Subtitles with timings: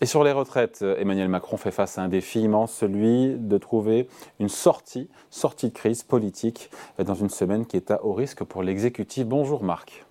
[0.00, 4.08] Et sur les retraites, Emmanuel Macron fait face à un défi immense, celui de trouver
[4.38, 6.70] une sortie, sortie de crise politique
[7.04, 9.26] dans une semaine qui est à haut risque pour l'exécutif.
[9.26, 10.07] Bonjour Marc.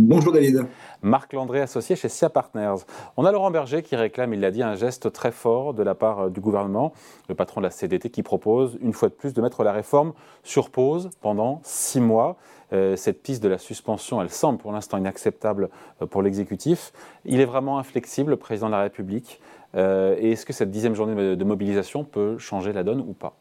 [0.00, 0.64] Bonjour David.
[1.02, 2.84] Marc Landré, associé chez SIA Partners.
[3.16, 5.96] On a Laurent Berger qui réclame, il l'a dit, un geste très fort de la
[5.96, 6.92] part euh, du gouvernement,
[7.28, 10.12] le patron de la CDT qui propose, une fois de plus, de mettre la réforme
[10.44, 12.36] sur pause pendant six mois.
[12.72, 15.68] Euh, cette piste de la suspension, elle semble pour l'instant inacceptable
[16.00, 16.92] euh, pour l'exécutif.
[17.24, 19.40] Il est vraiment inflexible, le président de la République.
[19.74, 23.34] et est-ce que cette dixième journée de mobilisation peut changer la donne ou pas?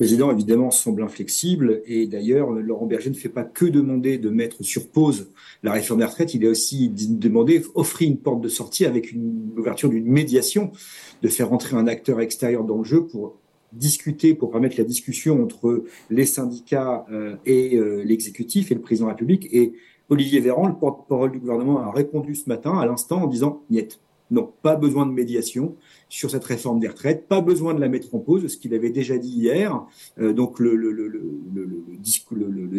[0.00, 1.82] Président, évidemment, semble inflexible.
[1.84, 5.30] Et d'ailleurs, Laurent Berger ne fait pas que demander de mettre sur pause
[5.62, 6.32] la réforme des retraites.
[6.32, 10.72] Il a aussi demandé, offrir une porte de sortie avec une ouverture d'une médiation,
[11.20, 13.36] de faire entrer un acteur extérieur dans le jeu pour
[13.74, 19.04] discuter, pour permettre la discussion entre les syndicats euh, et euh, l'exécutif et le président
[19.04, 19.48] de la République.
[19.52, 19.74] Et
[20.08, 24.00] Olivier Véran, le porte-parole du gouvernement, a répondu ce matin à l'instant en disant «niet».
[24.30, 25.74] Non, pas besoin de médiation
[26.08, 28.90] sur cette réforme des retraites, pas besoin de la mettre en pause, ce qu'il avait
[28.90, 29.84] déjà dit hier.
[30.18, 30.78] Donc le,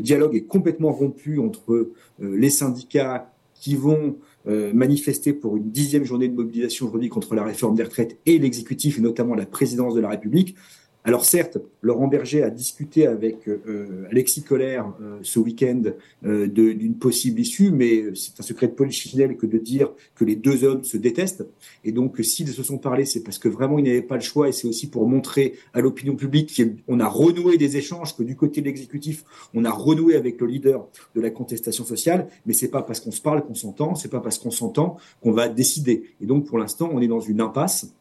[0.01, 6.03] dialogue est complètement rompu entre euh, les syndicats qui vont euh, manifester pour une dixième
[6.03, 9.93] journée de mobilisation aujourd'hui contre la réforme des retraites et l'exécutif, et notamment la présidence
[9.93, 10.55] de la République.
[11.03, 15.81] Alors certes, Laurent Berger a discuté avec euh, Alexis Collère euh, ce week-end
[16.25, 20.35] euh, d'une possible issue, mais c'est un secret de polichinelle que de dire que les
[20.35, 21.43] deux hommes se détestent.
[21.83, 24.47] Et donc, s'ils se sont parlé, c'est parce que vraiment ils n'avaient pas le choix,
[24.47, 28.35] et c'est aussi pour montrer à l'opinion publique qu'on a renoué des échanges, que du
[28.35, 29.23] côté de l'exécutif,
[29.55, 32.27] on a renoué avec le leader de la contestation sociale.
[32.45, 35.31] Mais c'est pas parce qu'on se parle qu'on s'entend, c'est pas parce qu'on s'entend qu'on
[35.31, 36.11] va décider.
[36.21, 37.91] Et donc, pour l'instant, on est dans une impasse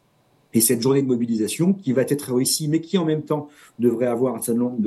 [0.53, 3.49] et cette journée de mobilisation qui va être réussie, mais qui en même temps
[3.79, 4.79] devrait avoir un certain nombre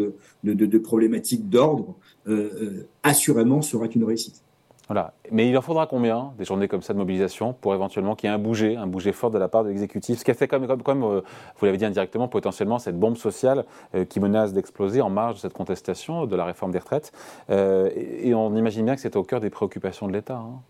[0.43, 4.45] de, problématiques d'ordre, euh, euh, assurément sera une réussite.
[4.89, 5.15] Voilà.
[5.31, 8.33] Mais il en faudra combien des journées comme ça de mobilisation pour éventuellement qu'il y
[8.33, 10.19] ait un bouger, un bouger fort de la part de l'exécutif?
[10.19, 11.21] Ce qui a fait comme, euh,
[11.59, 13.65] vous l'avez dit indirectement, potentiellement cette bombe sociale
[13.95, 17.13] euh, qui menace d'exploser en marge de cette contestation de la réforme des retraites.
[17.49, 20.37] Euh, et, et, on imagine bien que c'est au cœur des préoccupations de l'État.
[20.37, 20.61] Hein.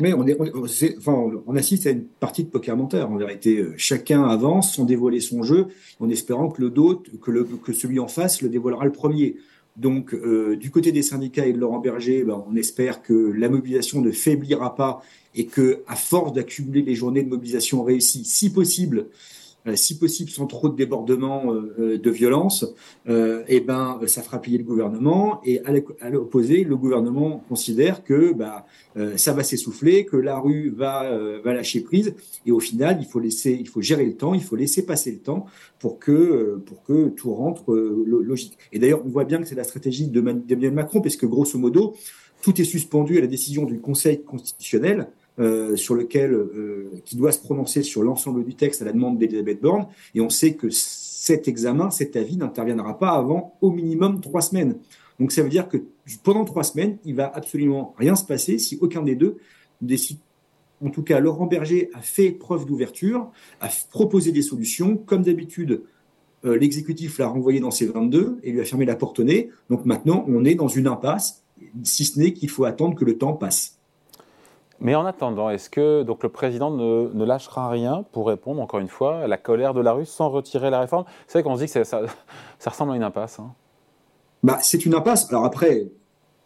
[0.00, 3.10] Mais on, assiste à une partie de poker menteur.
[3.10, 5.68] En vérité, euh, chacun avance sans dévoiler son jeu,
[6.00, 9.36] en espérant que le d'autre, que, celui en face le dévoilera le premier.
[9.76, 13.48] Donc, euh, du côté des syndicats et de Laurent Berger, ben, on espère que la
[13.48, 15.02] mobilisation ne faiblira pas
[15.36, 19.08] et que, à force d'accumuler les journées de mobilisation réussies, si possible,
[19.74, 22.66] si possible sans trop de débordements euh, euh, de violence,
[23.08, 25.40] euh, eh ben ça fera plier le gouvernement.
[25.44, 28.66] Et à l'opposé, le gouvernement considère que bah,
[29.16, 31.10] ça va s'essouffler, que la rue va,
[31.44, 32.14] lâcher prise.
[32.46, 35.10] Et au final, il faut laisser, il faut gérer le temps, il faut laisser passer
[35.10, 35.46] le temps
[35.78, 36.60] pour que
[37.16, 38.58] tout rentre logique.
[38.72, 41.58] Et d'ailleurs, on voit bien que c'est la stratégie de d'Emmanuel Macron, parce que grosso
[41.58, 41.94] modo,
[42.42, 45.08] tout est suspendu à la décision du Conseil constitutionnel.
[45.40, 49.18] Euh, sur lequel euh, qui doit se prononcer sur l'ensemble du texte à la demande
[49.18, 54.20] d'Elisabeth Borne, et on sait que cet examen, cet avis n'interviendra pas avant au minimum
[54.20, 54.76] trois semaines.
[55.18, 55.78] Donc ça veut dire que
[56.22, 59.38] pendant trois semaines, il va absolument rien se passer si aucun des deux
[59.80, 60.18] décide.
[60.84, 64.96] En tout cas, Laurent Berger a fait preuve d'ouverture, a proposé des solutions.
[64.96, 65.82] Comme d'habitude,
[66.44, 69.50] euh, l'exécutif l'a renvoyé dans ses 22 et lui a fermé la porte au nez.
[69.68, 71.42] Donc maintenant, on est dans une impasse,
[71.82, 73.80] si ce n'est qu'il faut attendre que le temps passe.
[74.84, 78.88] Mais en attendant, est-ce que donc le président ne, lâchera rien pour répondre, encore une
[78.88, 81.06] fois, à la colère de la rue sans retirer la réforme?
[81.26, 82.02] C'est vrai qu'on se dit que ça,
[82.58, 83.40] ça, ressemble à une impasse.
[83.40, 83.54] Hein.
[84.42, 85.26] Bah, c'est une impasse.
[85.30, 85.88] Alors après,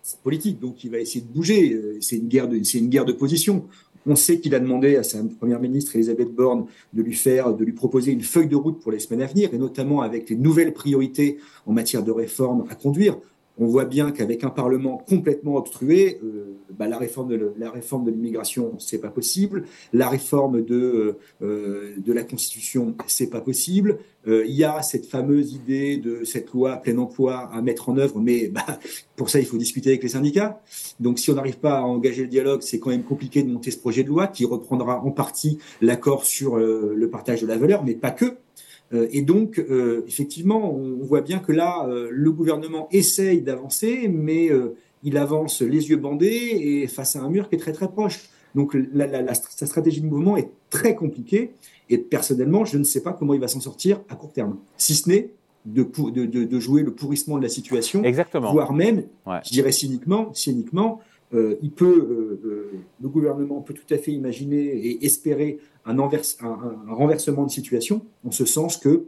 [0.03, 1.98] c'est politique, donc il va essayer de bouger.
[2.00, 3.65] C'est une guerre de, c'est une guerre de position.
[4.06, 7.65] On sait qu'il a demandé à sa première ministre Elisabeth Borne de lui faire, de
[7.65, 10.37] lui proposer une feuille de route pour les semaines à venir, et notamment avec les
[10.37, 13.16] nouvelles priorités en matière de réforme à conduire
[13.58, 18.04] on voit bien qu'avec un Parlement complètement obstrué, euh, bah, la réforme de la réforme
[18.04, 19.64] de l'immigration, c'est pas possible.
[19.92, 23.98] La réforme de euh, de la Constitution, c'est pas possible.
[24.26, 27.97] Euh, il y a cette fameuse idée de cette loi plein emploi à mettre en
[27.97, 28.64] œuvre, mais bah,
[29.16, 30.60] pour ça, il faut discuter avec les syndicats.
[31.00, 33.71] Donc, si on n'arrive pas à engager le dialogue, c'est quand même compliqué de monter
[33.71, 37.84] ce projet de loi qui reprendra en partie l'accord sur le partage de la valeur,
[37.84, 38.36] mais pas que.
[38.92, 44.08] Euh, et donc, euh, effectivement, on voit bien que là, euh, le gouvernement essaye d'avancer,
[44.08, 44.50] mais
[45.02, 48.28] il avance les yeux bandés et face à un mur qui est très très proche.
[48.54, 51.50] Donc, la, la, la, sa stratégie de mouvement est très compliquée.
[51.90, 54.94] Et personnellement, je ne sais pas comment il va s'en sortir à court terme, si
[54.94, 55.30] ce n'est
[55.64, 58.52] de, de, de, de, jouer le pourrissement de la situation, Exactement.
[58.52, 59.40] voire même, ouais.
[59.44, 61.00] je dirais cyniquement, cyniquement
[61.34, 62.71] euh, euh, euh,
[63.01, 68.45] le gouvernement peut tout à fait imaginer et espérer un, renversement de situation, en ce
[68.45, 69.04] sens que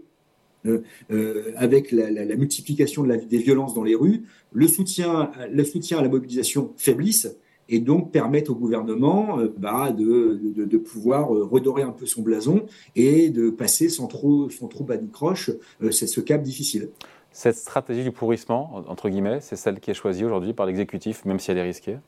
[1.57, 7.35] avec la, multiplication des violences dans les rues, le soutien, à la mobilisation faiblisse
[7.71, 13.49] et donc permettre au gouvernement bah, de, pouvoir redorer un peu son blason et de
[13.49, 15.51] passer sans trop, sans trop banicroche
[15.91, 16.91] c'est ce cap difficile.
[17.33, 21.39] Cette stratégie du pourrissement, entre guillemets, c'est celle qui est choisie aujourd'hui par l'exécutif, même
[21.39, 21.99] si elle est risquée?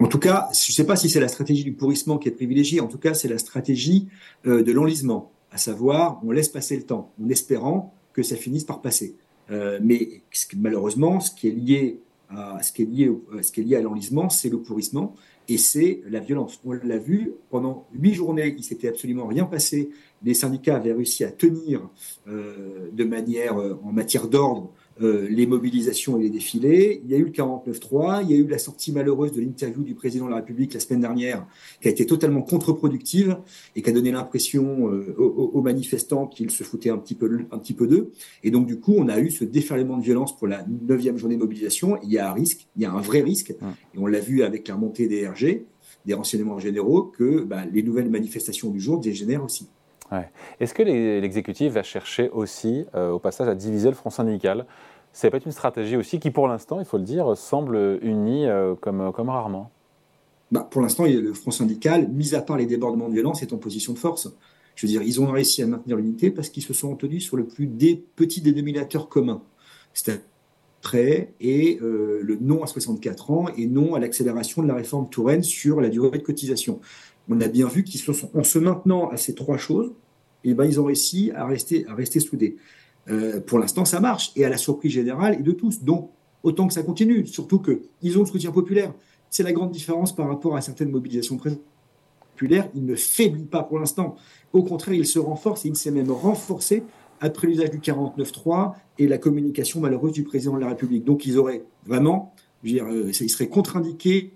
[0.00, 2.32] En tout cas, je ne sais pas si c'est la stratégie du pourrissement qui est
[2.32, 4.08] privilégiée, en tout cas, c'est la stratégie
[4.44, 8.80] de l'enlisement, à savoir, on laisse passer le temps, en espérant que ça finisse par
[8.80, 9.16] passer.
[9.50, 10.22] Euh, mais
[10.56, 12.00] malheureusement, ce qui est lié
[12.30, 15.14] à ce qui est lié, à l'enlisement, c'est le pourrissement
[15.48, 16.60] et c'est la violence.
[16.64, 19.90] On l'a vu pendant huit journées, il s'était absolument rien passé.
[20.22, 21.88] Les syndicats avaient réussi à tenir
[22.26, 24.72] euh, de manière euh, en matière d'ordre
[25.02, 27.00] euh, les mobilisations et les défilés.
[27.04, 29.82] Il y a eu le 49-3, il y a eu la sortie malheureuse de l'interview
[29.82, 31.46] du président de la République la semaine dernière,
[31.80, 33.38] qui a été totalement contre-productive
[33.76, 37.58] et qui a donné l'impression euh, aux, manifestants qu'ils se foutaient un petit peu, un
[37.58, 38.12] petit peu d'eux.
[38.42, 41.36] Et donc, du coup, on a eu ce déferlement de violence pour la neuvième journée
[41.36, 41.98] de mobilisation.
[42.02, 44.42] Il y a un risque, il y a un vrai risque, et on l'a vu
[44.42, 45.64] avec la montée des RG,
[46.06, 49.68] des renseignements généraux, que bah, les nouvelles manifestations du jour dégénèrent aussi.
[50.60, 54.66] Est-ce que l'exécutif va chercher aussi, euh, au passage, à diviser le front syndical?
[55.12, 58.74] C'est peut-être une stratégie aussi qui, pour l'instant, il faut le dire, semble unie euh,
[58.74, 59.70] comme, comme rarement.
[60.50, 63.58] Bah, pour l'instant, le front syndical, mis à part les débordements de violence, est en
[63.58, 64.28] position de force.
[64.74, 67.36] Je veux dire, ils ont réussi à maintenir l'unité parce qu'ils se sont tenus sur
[67.36, 67.68] le plus
[68.16, 69.42] petit dénominateur commun.
[69.92, 70.22] C'est
[70.80, 75.08] prêt et euh, le non à 64 ans et non à l'accélération de la réforme
[75.08, 76.80] Touraine sur la durée de cotisation
[77.28, 79.92] on a bien vu qu'ils se maintenant à ces trois choses,
[80.44, 82.56] et eh ben, ils ont réussi à rester, à rester soudés.
[83.10, 85.82] Euh, pour l'instant, ça marche, et à la surprise générale et de tous.
[85.82, 86.10] Donc,
[86.42, 88.94] autant que ça continue, surtout qu'ils ont le soutien populaire.
[89.30, 92.68] C'est la grande différence par rapport à certaines mobilisations populaires.
[92.74, 94.16] Il ne faiblit pas pour l'instant.
[94.52, 96.82] Au contraire, il se renforce, et il s'est même renforcé
[97.20, 101.04] après l'usage du 49.3 et la communication malheureuse du président de la République.
[101.04, 104.32] Donc, ils auraient vraiment, je veux dire, euh, ils seraient contre-indiqués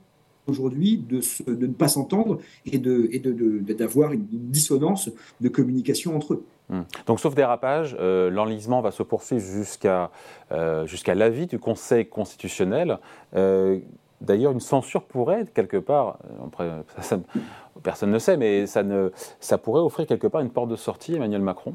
[0.47, 6.45] aujourd'hui de, ne pas s'entendre et d'avoir une dissonance de communication entre eux.
[6.69, 6.83] Hmm.
[7.07, 10.11] Donc, sauf dérapage, euh, l'enlisement va se poursuivre jusqu'à
[10.51, 12.99] euh, l'avis du Conseil constitutionnel.
[14.21, 16.19] D'ailleurs, une censure pourrait, quelque part,
[17.83, 18.85] personne ne sait, mais ça,
[19.41, 21.75] ça pourrait offrir quelque part une porte de sortie, Emmanuel Macron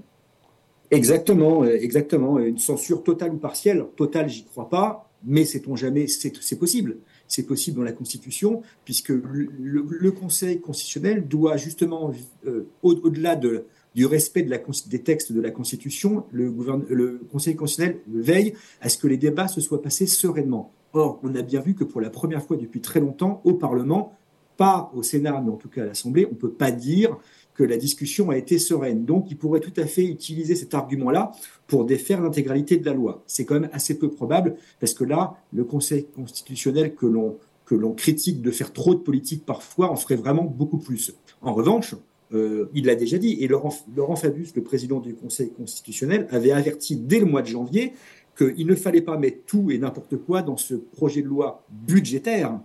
[0.91, 2.39] Exactement, exactement.
[2.39, 3.85] Une censure totale ou partielle.
[3.95, 6.97] Totale, j'y crois pas, mais sait-on jamais, c'est possible
[7.27, 12.11] c'est possible dans la Constitution, puisque le, Conseil constitutionnel doit justement,
[12.47, 16.53] euh, au-delà de, du respect de la, des textes de la Constitution, le,
[16.89, 20.71] le Conseil constitutionnel veille à ce que les débats se soient passés sereinement.
[20.93, 24.17] Or, on a bien vu que pour la première fois depuis très longtemps, au Parlement,
[24.55, 27.17] pas au Sénat, mais en tout cas à l'Assemblée, on ne peut pas dire
[27.57, 29.03] que la discussion a été sereine.
[29.03, 31.31] Donc, il pourrait tout à fait utiliser cet argument-là
[31.65, 33.23] pour défaire l'intégralité de la loi.
[33.25, 37.75] C'est quand même assez peu probable, parce que là, le Conseil constitutionnel que l'on que
[37.75, 41.13] l'on critique de faire trop de politique parfois en ferait vraiment beaucoup plus.
[41.41, 41.95] En revanche,
[42.33, 46.51] euh, il l'a déjà dit, et Laurent, Laurent Fabius, le président du Conseil constitutionnel, avait
[46.51, 47.91] averti dès le mois de janvier
[48.37, 52.57] qu'il ne fallait pas mettre tout et n'importe quoi dans ce projet de loi budgétaire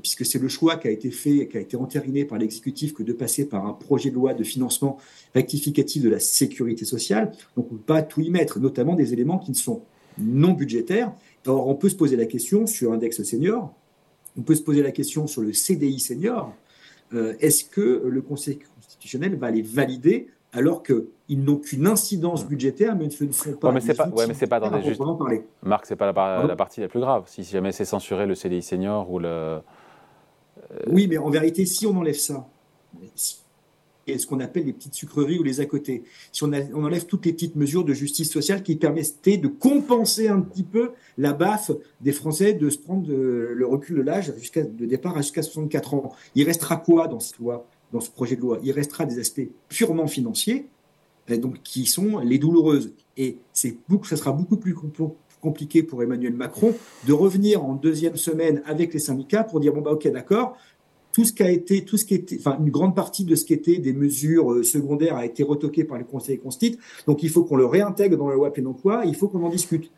[0.00, 3.02] puisque c'est le choix qui a été fait, qui a été entériné par l'exécutif, que
[3.02, 4.98] de passer par un projet de loi de financement
[5.34, 7.32] rectificatif de la sécurité sociale.
[7.56, 9.82] Donc on ne peut pas tout y mettre, notamment des éléments qui ne sont
[10.18, 11.12] non budgétaires.
[11.46, 13.74] Alors on peut se poser la question sur index senior,
[14.38, 16.54] on peut se poser la question sur le CDI senior.
[17.12, 22.94] Euh, est-ce que le Conseil constitutionnel va les valider alors qu'ils n'ont qu'une incidence budgétaire,
[22.94, 23.68] mais ne sont pas.
[23.68, 25.00] Ouais, mais c'est pas, ouais, mais c'est pas dans des justes.
[25.62, 27.24] Marc, c'est pas la, la, partie la plus grave.
[27.26, 29.60] Si jamais c'est censuré le CDI senior ou le
[30.86, 32.48] oui, mais en vérité, si on enlève ça,
[34.06, 36.02] et ce qu'on appelle les petites sucreries ou les à côté.
[36.32, 40.40] Si on, enlève toutes les petites mesures de justice sociale qui permettaient de compenser un
[40.40, 45.16] petit peu la baffe des Français de se prendre le recul de l'âge de départ
[45.18, 48.58] jusqu'à 64 ans, il restera quoi dans ce projet de loi?
[48.62, 50.66] Il restera des aspects purement financiers,
[51.28, 52.92] donc qui sont les douloureuses.
[53.16, 54.74] Et c'est ça sera beaucoup plus
[55.42, 56.74] compliqué pour Emmanuel Macron
[57.06, 60.56] de revenir en deuxième semaine avec les syndicats pour dire bon bah ok d'accord
[61.12, 63.44] tout ce qui a été tout ce qui était enfin une grande partie de ce
[63.44, 67.28] qui était des mesures euh, secondaires a été retoqué par le Conseil constitutionnel donc il
[67.28, 69.90] faut qu'on le réintègre dans la loi plein emploi il faut qu'on en discute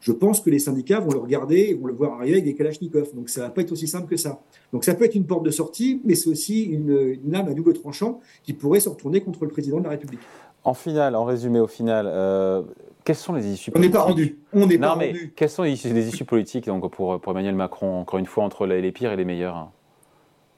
[0.00, 2.54] je pense que les syndicats vont le regarder et vont le voir arriver avec des
[2.54, 3.14] kalachnikovs.
[3.14, 4.40] Donc ça va pas être aussi simple que ça.
[4.72, 7.54] Donc ça peut être une porte de sortie, mais c'est aussi une, une lame à
[7.54, 10.20] double tranchant qui pourrait se retourner contre le président de la République.
[10.64, 12.62] En finale, en résumé, au final, euh,
[13.08, 14.38] quelles sont les issues politiques On n'est pas rendu.
[14.52, 18.18] On n'est pas mais Quelles sont les issues, politiques donc, pour, pour, Emmanuel Macron, encore
[18.18, 19.72] une fois, entre les, pires et les meilleurs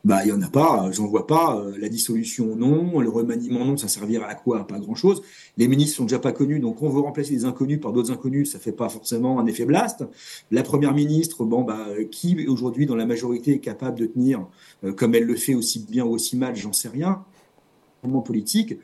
[0.02, 1.62] bah, il n'y en a pas, j'en vois pas.
[1.78, 2.98] La dissolution, non.
[2.98, 3.76] Le remaniement, non.
[3.76, 4.66] Ça servira à quoi?
[4.66, 5.22] Pas grand-chose.
[5.58, 8.50] Les ministres sont déjà pas connus, donc on veut remplacer des inconnus par d'autres inconnus,
[8.50, 10.04] ça fait pas forcément un effet blast.
[10.50, 14.44] La première ministre, bon, bah, qui aujourd'hui dans la majorité est capable de tenir,
[14.84, 17.22] euh, comme elle le fait aussi bien ou aussi mal, j'en sais rien.
[18.02, 18.76] Moment politique, euh,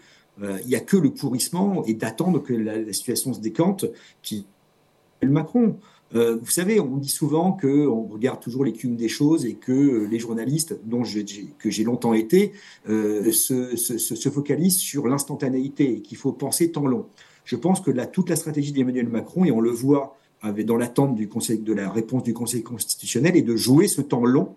[0.42, 3.86] il n'y a que le pourrissement et d'attendre que la, situation se décante
[4.22, 4.46] qui
[5.24, 5.76] Macron.
[6.14, 10.06] Euh, vous savez, on dit souvent qu'on regarde toujours l'écume des choses et que euh,
[10.08, 11.02] les journalistes, dont
[11.58, 12.52] que j'ai longtemps été,
[12.88, 17.06] euh, se, se, se, focalisent sur l'instantanéité et qu'il faut penser temps long.
[17.44, 21.16] Je pense que toute la stratégie d'Emmanuel Macron, et on le voit avec, dans l'attente
[21.16, 24.54] du conseil, de la réponse du Conseil constitutionnel, est de jouer ce temps long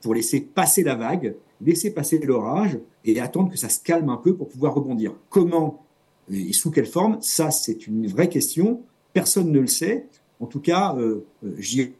[0.00, 4.16] pour laisser passer la vague, laisser passer l'orage et attendre que ça se calme un
[4.16, 5.14] peu pour pouvoir rebondir.
[5.30, 5.82] Comment
[6.30, 8.82] et sous quelle forme Ça, c'est une vraie question.
[9.12, 10.06] Personne ne le sait.
[10.40, 11.94] En tout cas, euh, euh j'y ai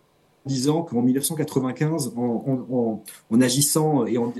[0.46, 3.00] disant qu'en 1995, en,
[3.40, 4.32] agissant et en,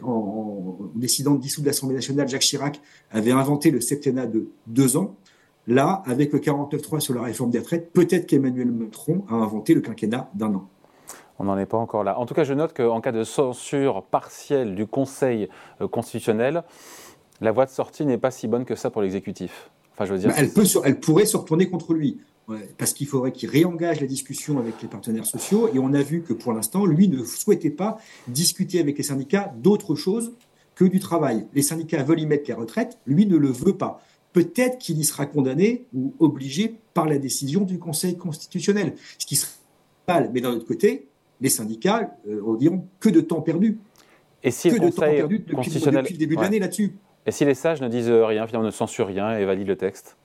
[0.95, 5.15] décidant de dissoudre l'Assemblée nationale, Jacques Chirac avait inventé le septennat de deux ans.
[5.69, 9.81] Là, avec le 49.3 sur la réforme des retraites, peut-être qu'Emmanuel Macron a inventé le
[9.81, 10.69] quinquennat d'un an.
[11.43, 12.21] On n'en est pas encore là.
[12.21, 15.49] En tout cas, je note qu'en cas de censure partielle du Conseil
[15.81, 16.63] euh, constitutionnel,
[17.41, 19.73] la voie de sortie n'est pas si bonne que ça pour l'exécutif.
[19.93, 22.21] Enfin, je veux dire, elle, peut, elle pourrait se retourner contre lui
[22.79, 25.69] parce qu'il faudrait qu'il réengage la discussion avec les partenaires sociaux.
[25.75, 29.53] Et on a vu que pour l'instant, lui ne souhaitait pas discuter avec les syndicats
[29.57, 30.35] d'autre chose
[30.77, 31.49] que du travail.
[31.55, 34.01] Les syndicats veulent y mettre les retraites, lui ne le veut pas.
[34.33, 39.35] Peut-être qu'il y sera condamné ou obligé par la décision du Conseil constitutionnel, ce qui
[39.35, 39.51] serait
[40.07, 40.31] mal.
[40.33, 41.09] Mais d'un autre côté,
[41.43, 43.79] les syndicats euh, diront que de temps perdu.
[44.43, 46.97] Et si que le Conseil de temps perdu depuis, depuis le début de l'année là-dessus.
[47.27, 50.17] Et si les sages ne disent rien, finalement ne censurent rien et valident le texte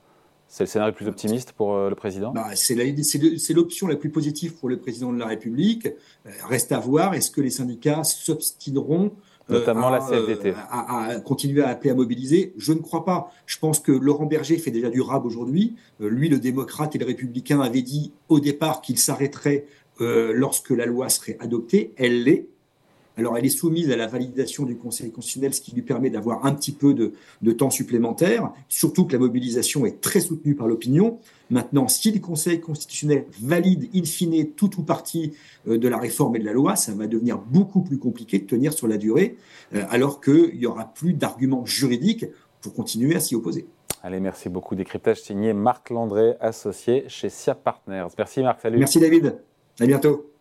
[0.47, 2.31] c'est le scénario le plus optimiste pour euh, le président?
[2.31, 5.87] Bah, C'est l'option la plus positive pour le président de la République.
[5.87, 9.11] Euh, reste à voir, est-ce que les syndicats s'obstineront
[9.49, 10.53] euh, Notamment la CFDT.
[10.71, 12.53] À, continuer à appeler à mobiliser?
[12.57, 13.31] Je ne crois pas.
[13.45, 15.75] Je pense que Laurent Berger fait déjà du rab aujourd'hui.
[15.99, 19.65] lui, le démocrate et le républicain, avait dit au départ qu'il s'arrêterait
[20.01, 21.93] lorsque la loi serait adoptée.
[21.97, 22.47] Elle l'est.
[23.17, 26.45] Alors, elle est soumise à la validation du Conseil constitutionnel, ce qui lui permet d'avoir
[26.45, 31.17] un petit peu de, temps supplémentaire, surtout que la mobilisation est très soutenue par l'opinion.
[31.49, 35.33] Maintenant, si le Conseil constitutionnel valide in fine tout ou partie
[35.67, 38.45] euh, de la réforme et de la loi, ça va devenir beaucoup plus compliqué de
[38.45, 39.35] tenir sur la durée,
[39.73, 42.25] euh, alors qu'il n'y aura plus d'arguments juridiques
[42.61, 43.65] pour continuer à s'y opposer.
[44.03, 44.75] Allez, merci beaucoup.
[44.75, 48.07] Décryptage signé Marc Landré, associé chez SIAP Partners.
[48.15, 48.77] Merci Marc, salut.
[48.77, 49.39] Merci David.
[49.79, 50.36] À bientôt.